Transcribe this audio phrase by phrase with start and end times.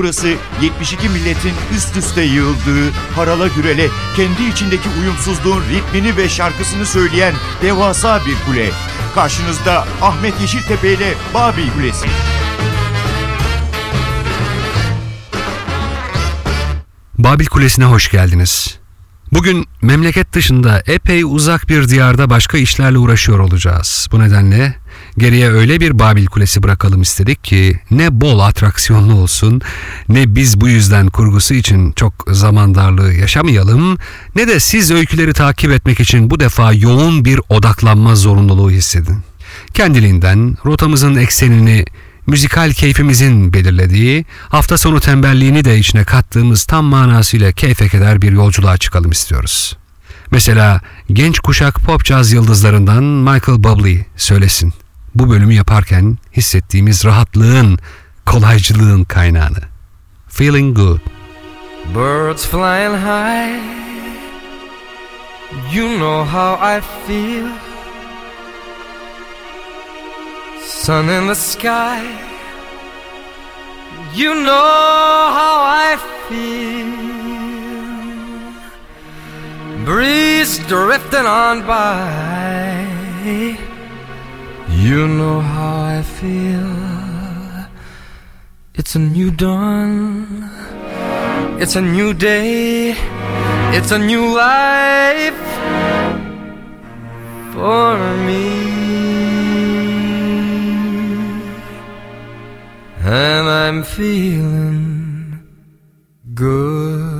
[0.00, 7.34] Burası 72 milletin üst üste yığıldığı, harala gürele, kendi içindeki uyumsuzluğun ritmini ve şarkısını söyleyen
[7.62, 8.70] devasa bir kule.
[9.14, 12.06] Karşınızda Ahmet Yeşiltepe ile Babil Kulesi.
[17.18, 18.78] Babil Kulesi'ne hoş geldiniz.
[19.32, 24.08] Bugün memleket dışında epey uzak bir diyarda başka işlerle uğraşıyor olacağız.
[24.12, 24.76] Bu nedenle
[25.20, 29.60] geriye öyle bir Babil Kulesi bırakalım istedik ki ne bol atraksiyonlu olsun
[30.08, 33.98] ne biz bu yüzden kurgusu için çok zaman darlığı yaşamayalım
[34.36, 39.18] ne de siz öyküleri takip etmek için bu defa yoğun bir odaklanma zorunluluğu hissedin.
[39.74, 41.84] Kendiliğinden rotamızın eksenini
[42.26, 48.78] müzikal keyfimizin belirlediği, hafta sonu tembelliğini de içine kattığımız tam manasıyla keyfe keder bir yolculuğa
[48.78, 49.76] çıkalım istiyoruz.
[50.30, 50.80] Mesela
[51.12, 54.72] genç kuşak pop jazz yıldızlarından Michael Bublé söylesin.
[55.14, 57.78] Bu bölümü yaparken hissettiğimiz rahatlığın,
[58.26, 59.58] kolaycılığın kaynağını.
[60.28, 60.98] Feeling good.
[61.94, 63.60] Birds flying high,
[65.74, 67.46] you know how I feel.
[70.66, 72.02] Sun in the sky,
[74.14, 75.96] you know how I
[76.28, 76.86] feel.
[79.86, 82.86] Breeze drifting on by,
[84.88, 86.76] you know how I feel.
[88.74, 90.50] It's a new dawn.
[91.62, 92.94] It's a new day,
[93.76, 95.44] it's a new life
[97.52, 98.48] for me.
[103.04, 105.42] And I'm feeling
[106.32, 107.19] good.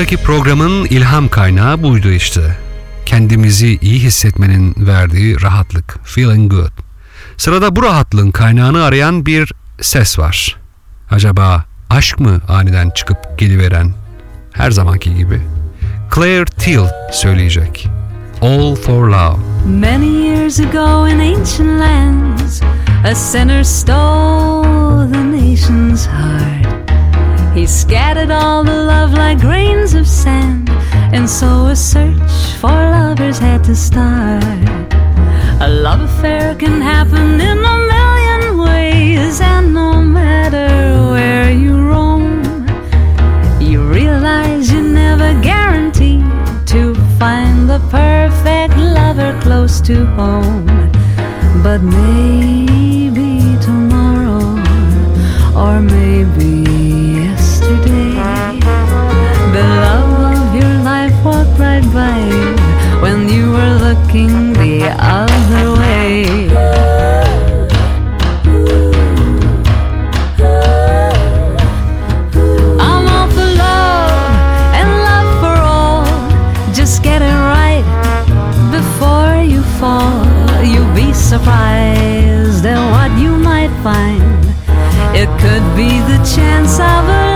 [0.00, 2.56] Bu haftaki programın ilham kaynağı buydu işte.
[3.06, 6.70] Kendimizi iyi hissetmenin verdiği rahatlık, feeling good.
[7.36, 10.56] Sırada bu rahatlığın kaynağını arayan bir ses var.
[11.10, 13.94] Acaba Aşk mı aniden çıkıp geliveren?
[14.52, 15.40] Her zamanki gibi.
[16.14, 17.88] Claire Teal söyleyecek.
[18.42, 19.38] All for Love.
[19.66, 22.62] Many years ago in ancient lands,
[23.04, 26.79] a sinner stole the nation's heart.
[27.54, 30.70] He scattered all the love like grains of sand,
[31.12, 34.44] and so a search for lovers had to start.
[35.60, 40.68] A love affair can happen in a million ways, and no matter
[41.10, 42.44] where you roam,
[43.60, 46.22] you realize you're never guarantee
[46.66, 50.66] to find the perfect lover close to home.
[51.64, 54.56] But maybe tomorrow,
[55.54, 56.79] or maybe
[64.10, 66.50] looking the other way.
[72.80, 76.04] I'm all for love and love for all.
[76.74, 77.84] Just get it right
[78.72, 80.26] before you fall.
[80.64, 84.44] You'll be surprised at what you might find.
[85.14, 87.29] It could be the chance of a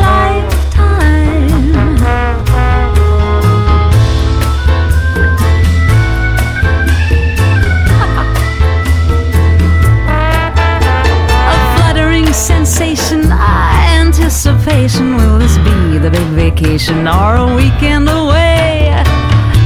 [14.66, 15.16] anticipation.
[15.16, 18.93] Will this be the big vacation or a weekend away?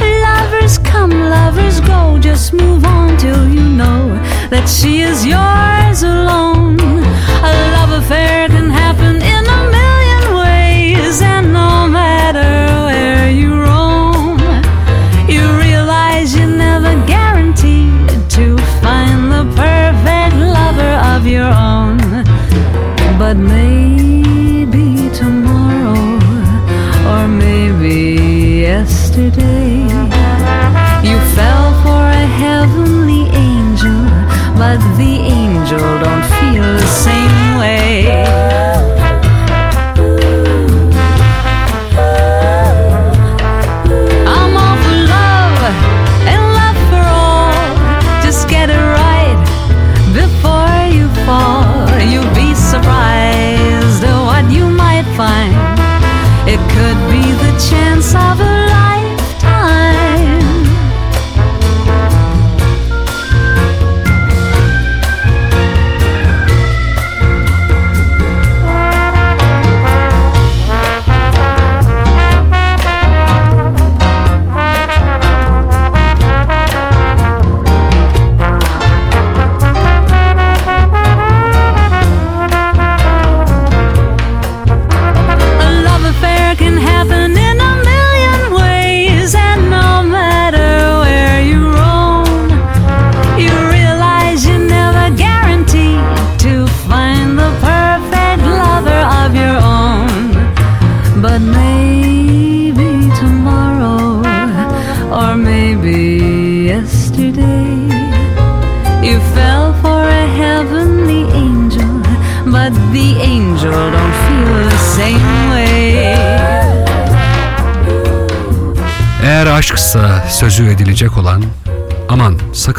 [0.00, 2.18] Lovers come, lovers go.
[2.18, 4.08] Just move on till you know
[4.50, 6.78] that she is yours alone.
[6.80, 12.50] A love affair can happen in a million ways, and no matter
[12.86, 14.38] where you roam,
[15.28, 21.98] you realize you're never guaranteed to find the perfect lover of your own.
[23.18, 23.67] But maybe
[29.18, 29.82] yesterday,
[31.08, 34.04] you fell for a heavenly angel,
[34.56, 35.97] but the angel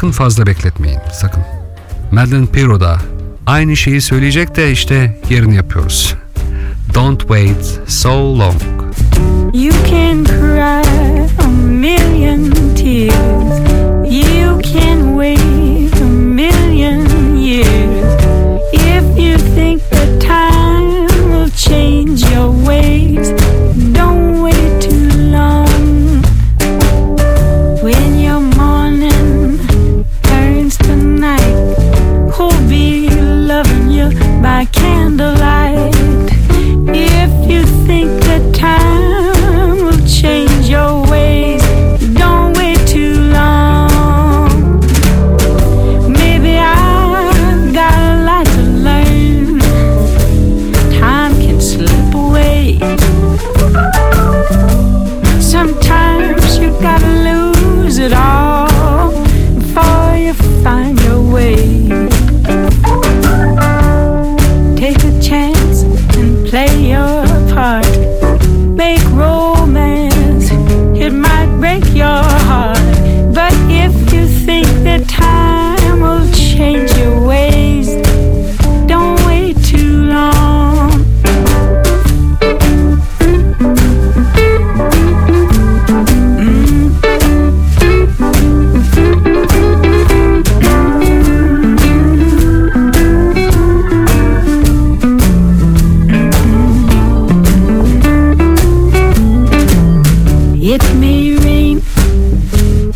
[0.00, 1.42] sakın fazla bekletmeyin sakın.
[2.12, 2.98] Madeline Piro da
[3.46, 6.14] aynı şeyi söyleyecek de işte yerini yapıyoruz.
[6.94, 8.62] Don't wait so long.
[9.54, 10.82] You can cry
[11.44, 13.29] a million tears.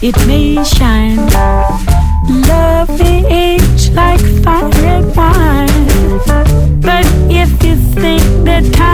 [0.04, 1.16] It may shine.
[2.46, 5.86] Love may age like fine red wine.
[6.78, 8.93] But if you think that time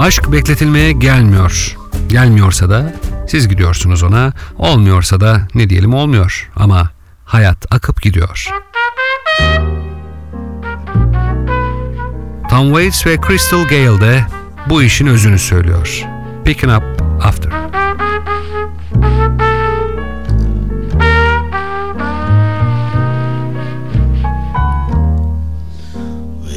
[0.00, 1.76] Aşk bekletilmeye gelmiyor.
[2.08, 2.92] Gelmiyorsa da
[3.28, 6.90] siz gidiyorsunuz ona, olmuyorsa da ne diyelim olmuyor ama
[7.24, 8.48] hayat akıp gidiyor.
[12.50, 14.24] Tom Waits ve Crystal Gale de
[14.68, 16.04] bu işin özünü söylüyor.
[16.44, 17.52] Picking Up After.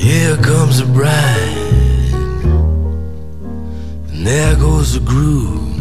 [0.02, 1.33] Here comes the bride,
[4.24, 5.74] and there goes the groom.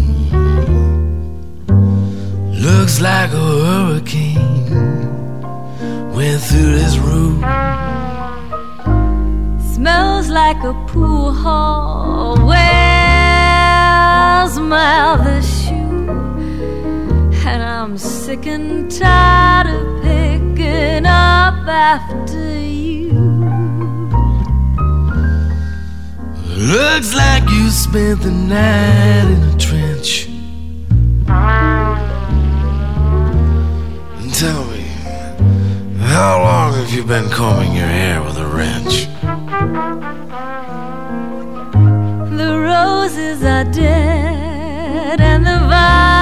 [2.51, 4.71] Looks like a hurricane
[6.13, 7.41] went through this room.
[9.75, 12.37] Smells like a pool hall.
[12.51, 12.65] Where's
[14.59, 16.09] my other shoe?
[17.47, 22.72] And I'm sick and tired of picking up after you.
[26.62, 30.28] Looks like you spent the night in a trench.
[34.16, 34.83] And tell me,
[35.99, 39.09] how long have you been combing your hair with a wrench?
[42.31, 46.12] The roses are dead and the violets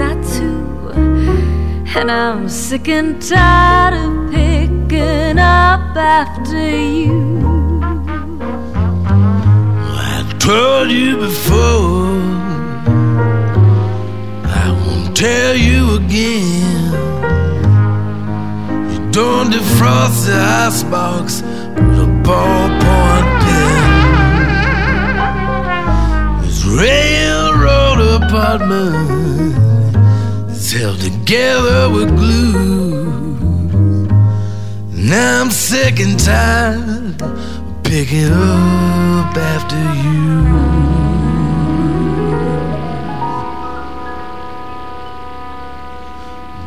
[0.00, 0.88] are too.
[1.98, 7.49] And I'm sick and tired of picking up after you.
[10.50, 12.18] Told you before,
[14.62, 16.92] I won't tell you again.
[18.90, 23.84] You don't defrost the icebox with a ballpoint pen.
[26.42, 29.56] This railroad apartment
[30.50, 33.04] is held together with glue.
[35.12, 37.00] Now I'm sick and tired
[37.90, 40.40] of picking up after you.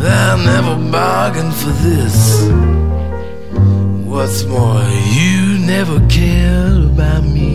[0.00, 2.48] I never bargained for this.
[4.06, 7.53] What's more, you never cared about me.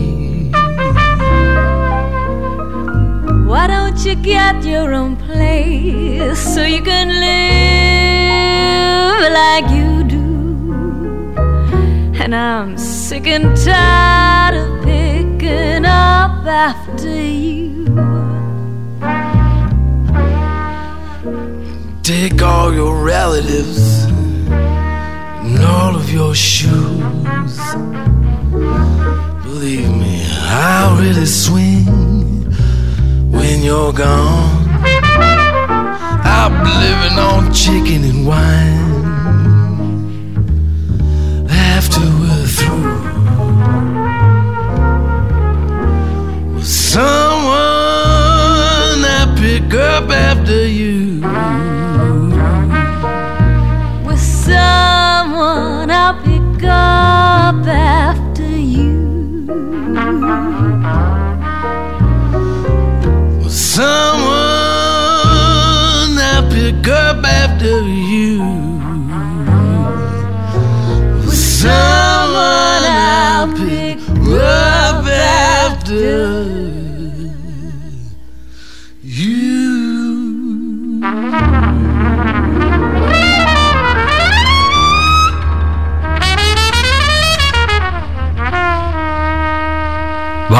[3.50, 8.42] Why don't you get your own place so you can live
[9.32, 11.34] like you do?
[12.22, 17.86] And I'm sick and tired of picking up after you.
[22.04, 24.04] Take all your relatives
[25.44, 27.58] and all of your shoes.
[29.42, 32.09] Believe me, I'll really swing
[33.50, 34.68] when you're gone.
[36.24, 39.04] I'll be living on chicken and wine
[41.50, 42.98] after we're through.
[46.54, 47.50] With someone
[49.18, 51.20] I pick up after you.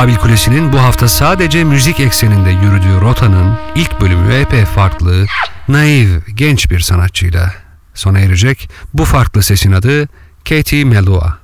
[0.00, 5.26] Babil Kulesi'nin bu hafta sadece müzik ekseninde yürüdüğü rotanın ilk bölümü epey farklı,
[5.68, 7.52] naif, genç bir sanatçıyla
[7.94, 8.70] sona erecek.
[8.94, 10.08] Bu farklı sesin adı
[10.48, 11.38] Katie Melua.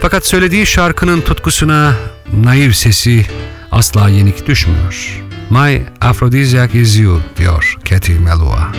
[0.00, 1.94] Fakat söylediği şarkının tutkusuna
[2.32, 3.26] naif sesi
[3.70, 5.22] asla yenik düşmüyor.
[5.50, 8.72] My Aphrodisiac is you diyor Katie Melua.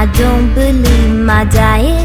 [0.00, 1.97] I don't believe my diet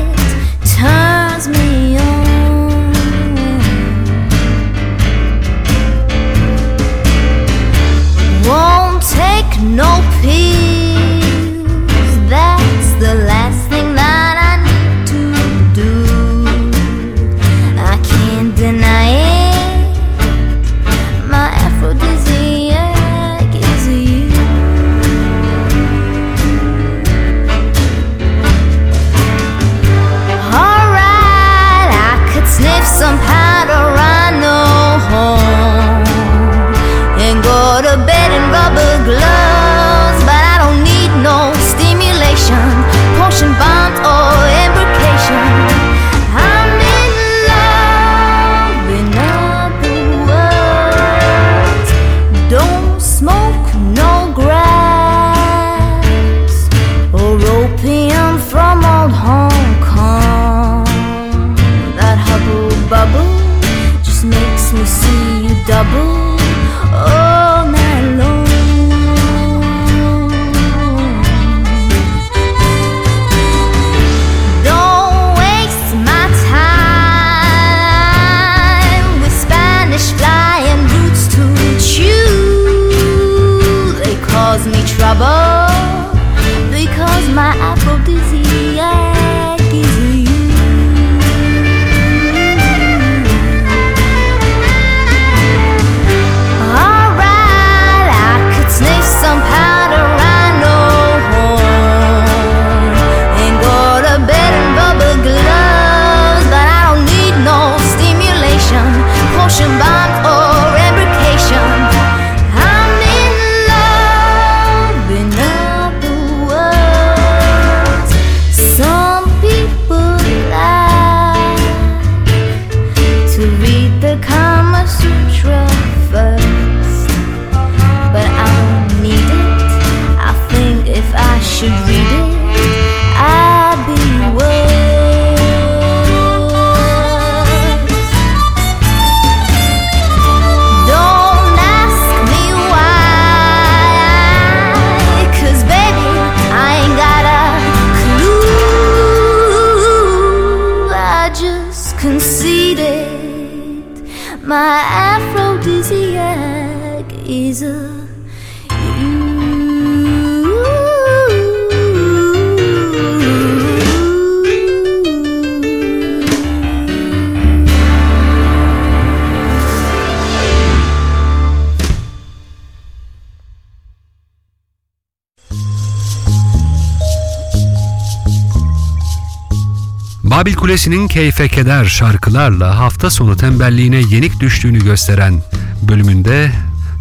[180.73, 185.41] çevresinin keyfe keder şarkılarla hafta sonu tembelliğine yenik düştüğünü gösteren
[185.81, 186.51] bölümünde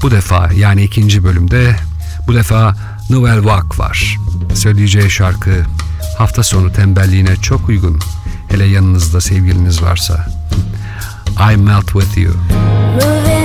[0.02, 1.76] bu defa yani ikinci bölümde
[2.26, 2.76] bu defa
[3.10, 4.18] Nouvelle Vague var.
[4.54, 5.64] Söyleyeceği şarkı
[6.18, 8.00] hafta sonu tembelliğine çok uygun.
[8.48, 10.26] Hele yanınızda sevgiliniz varsa.
[11.52, 12.34] I melt with you.
[12.92, 13.41] Moving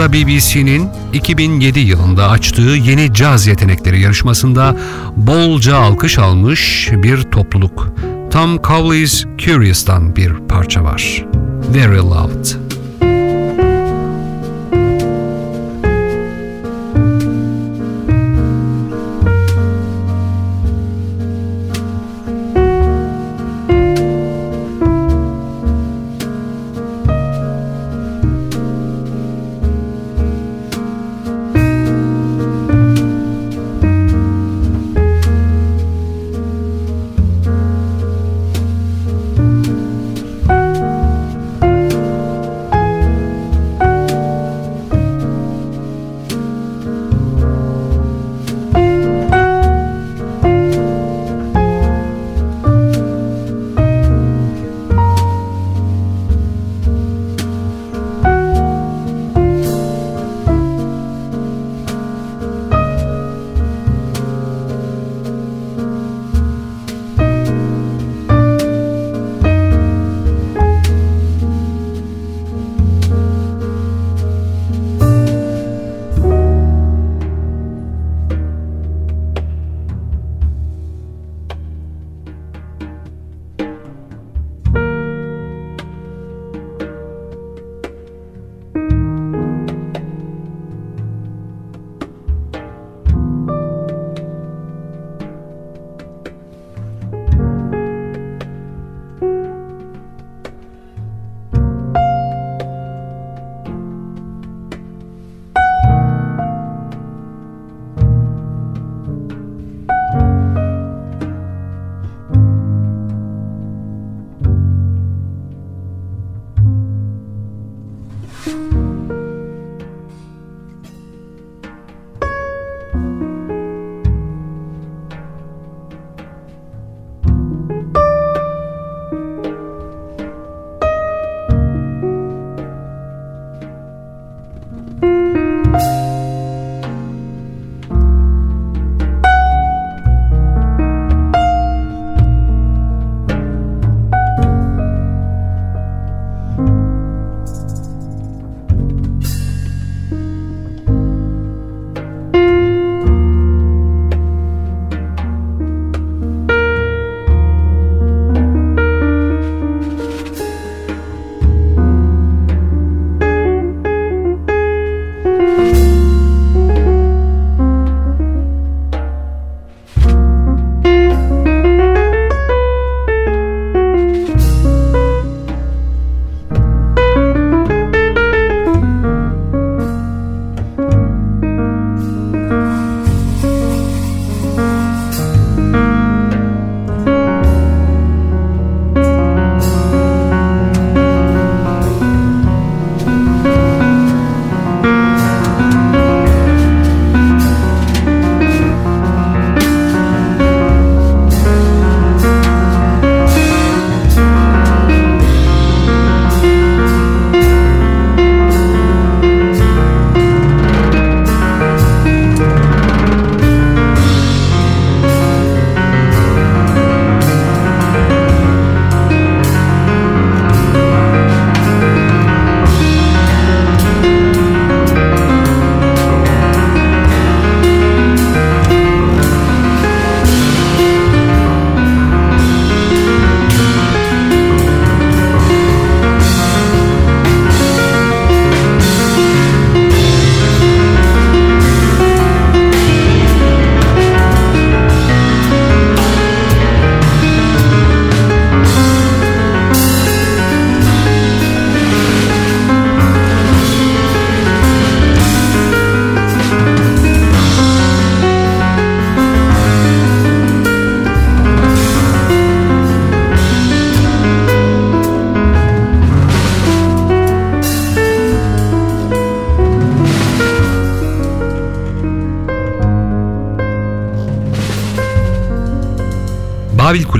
[0.00, 4.76] Kanada BBC'nin 2007 yılında açtığı yeni caz yetenekleri yarışmasında
[5.16, 7.92] bolca alkış almış bir topluluk.
[8.30, 11.24] Tom Cowley's Curious'tan bir parça var.
[11.74, 12.69] Very Loud.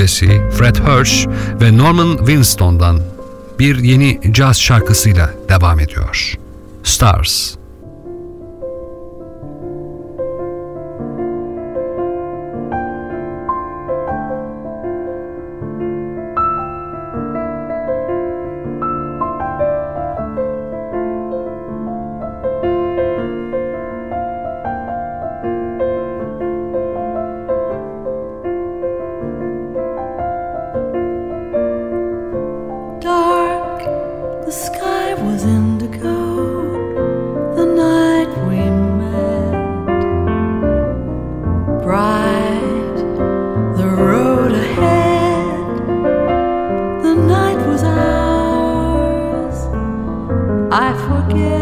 [0.01, 1.29] Kulesi, Fred Hirsch
[1.61, 3.01] ve Norman Winston'dan
[3.59, 6.35] bir yeni caz şarkısıyla devam ediyor.
[6.85, 7.55] Stars
[50.73, 51.60] I forget.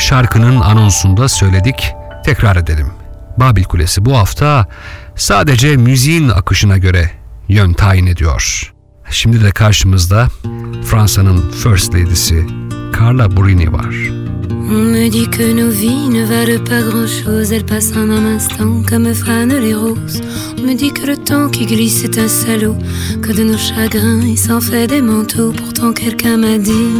[0.00, 1.92] Şarkının anonsunda söyledik,
[2.24, 2.86] tekrar edelim.
[3.36, 4.66] Babil Kulesi bu hafta
[5.16, 7.10] sadece müziğin akışına göre
[7.48, 8.72] yön tayin ediyor.
[9.10, 10.28] Şimdi de karşımızda
[10.84, 12.46] Fransa'nın First Lady'si
[13.00, 13.94] Carla Bruni var.
[14.70, 18.88] On me dit que nos vies ne valent pas grand-chose, elles passent en un instant
[18.88, 20.22] comme fanent les roses.
[20.58, 22.76] On me dit que le temps qui glisse est un salaud,
[23.22, 25.52] que de nos chagrins il s'en fait des manteaux.
[25.52, 26.92] Pourtant quelqu'un m'a dit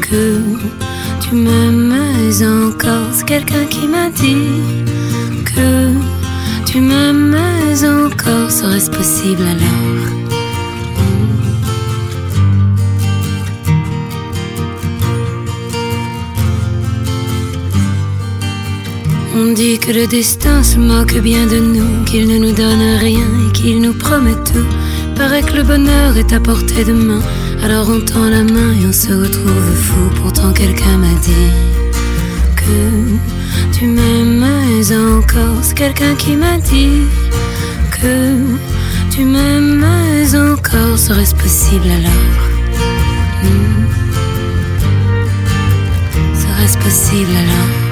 [0.00, 0.40] que
[1.20, 1.94] tu m'aimes
[2.42, 3.08] encore.
[3.12, 4.62] C'est quelqu'un qui m'a dit
[5.44, 5.92] que
[6.66, 7.36] tu m'aimes
[7.84, 8.50] encore.
[8.50, 10.18] Serait-ce possible alors?
[19.40, 23.28] On dit que le destin se moque bien de nous, qu'il ne nous donne rien
[23.46, 24.66] et qu'il nous promet tout.
[25.14, 27.22] Paraît que le bonheur est à portée de main,
[27.62, 30.10] alors on tend la main et on se retrouve fou.
[30.22, 31.52] Pourtant quelqu'un m'a dit
[32.56, 34.44] que tu m'aimes
[35.18, 35.58] encore.
[35.62, 37.02] C'est quelqu'un qui m'a dit
[37.90, 38.36] que
[39.10, 39.84] tu m'aimes
[40.34, 40.98] encore.
[40.98, 42.28] Serait-ce possible alors?
[43.42, 43.86] Hmm.
[46.34, 47.87] Serait-ce possible alors?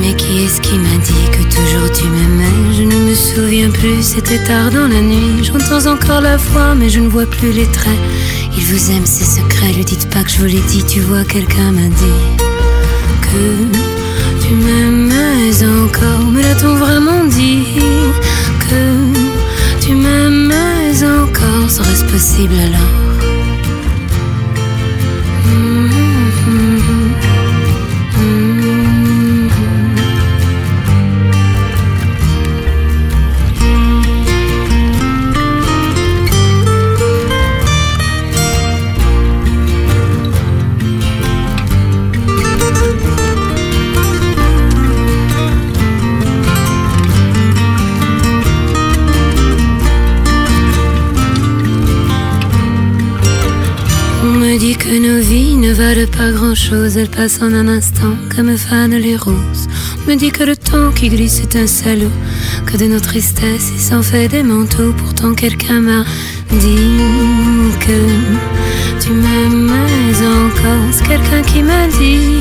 [0.00, 2.74] Mais qui est-ce qui m'a dit que toujours tu m'aimais?
[2.76, 5.42] Je ne me souviens plus, c'était tard dans la nuit.
[5.42, 7.98] J'entends encore la voix, mais je ne vois plus les traits.
[8.56, 10.84] Il vous aime, c'est secret, lui dites pas que je vous l'ai dit.
[10.84, 12.20] Tu vois, quelqu'un m'a dit
[13.22, 16.26] que tu m'aimais encore.
[16.32, 17.64] Mais l'a-t-on vraiment dit
[18.60, 21.70] que tu m'aimais encore?
[21.70, 23.15] Serait-ce possible alors?
[54.86, 59.16] Que nos vies ne valent pas grand-chose, elles passent en un instant comme fanent les
[59.16, 59.66] roses.
[60.06, 62.16] Me dit que le temps qui glisse est un salaud,
[62.66, 64.92] que de nos tristesses il s'en fait des manteaux.
[64.96, 66.04] Pourtant quelqu'un m'a
[66.50, 67.00] dit
[67.80, 67.98] que
[69.00, 69.72] tu m'aimes
[70.44, 70.86] encore.
[70.92, 72.38] C'est quelqu'un qui m'a dit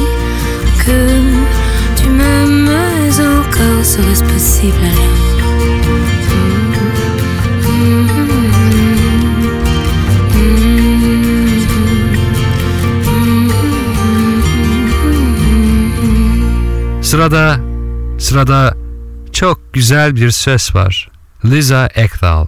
[0.85, 0.99] que
[1.99, 2.69] tu m'aimes
[3.19, 3.83] encore.
[3.83, 5.34] Serait-ce possible alors?
[17.15, 17.59] Sırada,
[18.19, 18.73] sırada
[19.31, 21.11] çok güzel bir ses var.
[21.45, 22.45] Liza Ekdahl.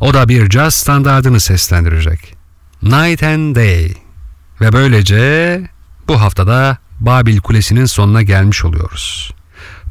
[0.00, 2.36] O da bir caz standardını seslendirecek.
[2.82, 3.92] Night and Day.
[4.60, 5.62] Ve böylece
[6.08, 9.34] bu haftada Babil Kulesi'nin sonuna gelmiş oluyoruz.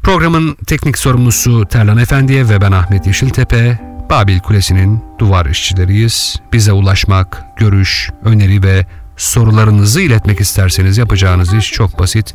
[0.02, 3.80] Programın teknik sorumlusu Terlan Efendi'ye ve ben Ahmet Yeşiltepe,
[4.10, 6.36] Babil Kulesi'nin duvar işçileriyiz.
[6.52, 8.86] Bize ulaşmak, görüş, öneri ve
[9.16, 12.34] sorularınızı iletmek isterseniz yapacağınız iş çok basit.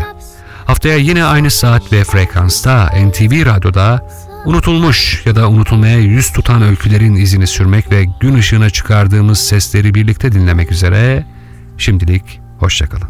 [0.67, 4.09] Haftaya yine aynı saat ve frekansta NTV Radyo'da
[4.45, 10.33] unutulmuş ya da unutulmaya yüz tutan öykülerin izini sürmek ve gün ışığına çıkardığımız sesleri birlikte
[10.33, 11.25] dinlemek üzere
[11.79, 13.09] şimdilik hoşçakalın.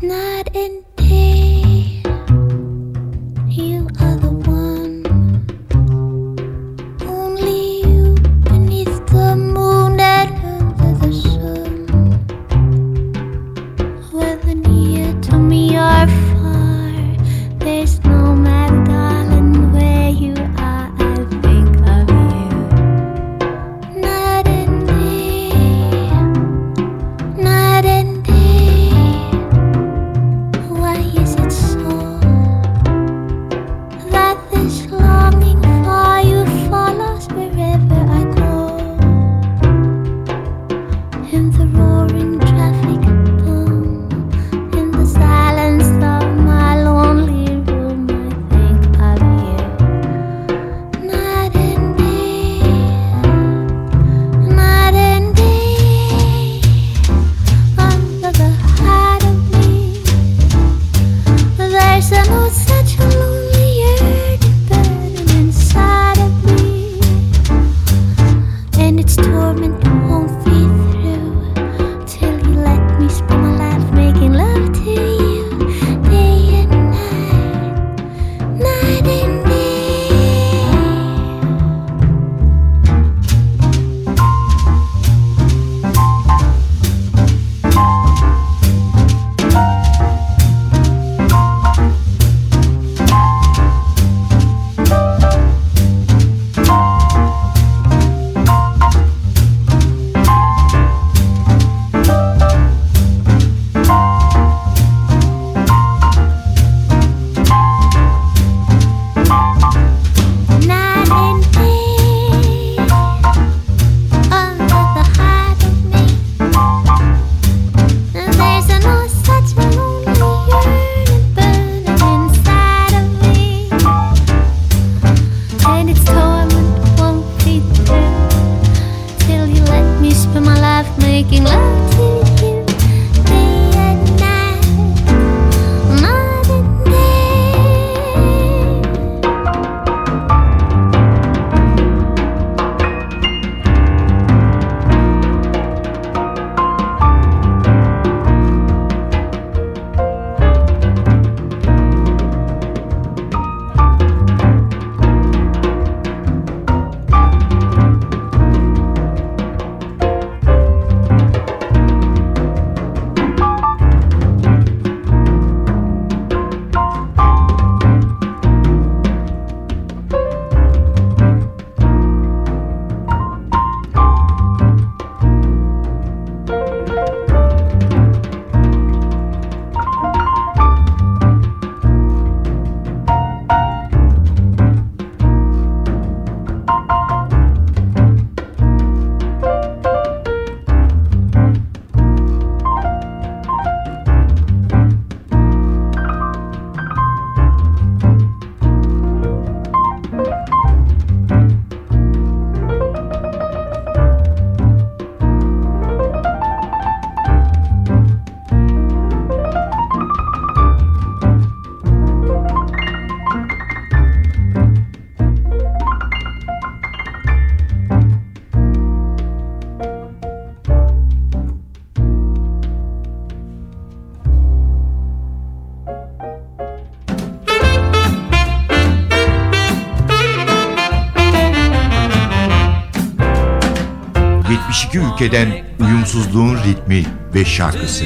[235.21, 237.05] Ülkeden uyumsuzluğun ritmi
[237.35, 238.05] ve şarkısı.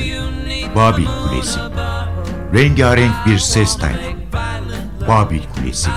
[0.77, 1.59] Babil Kulesi.
[2.55, 4.11] Rengarenk bir ses tayfı.
[5.09, 5.91] Babil Kulesi.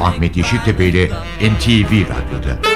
[0.00, 1.06] Ahmet Yeşiltepe ile
[1.40, 2.73] NTV Radyo'da.